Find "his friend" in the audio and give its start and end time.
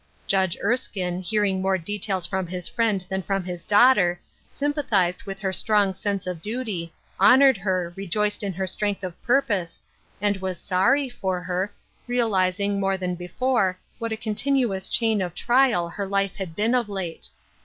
2.47-3.05